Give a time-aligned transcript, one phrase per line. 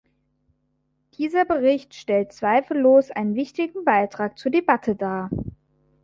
[1.19, 5.29] Dieser Bericht stellt zweifellos einen wichtigen Beitrag zur Debatte dar.